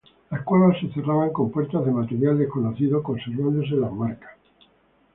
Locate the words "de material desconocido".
1.85-3.03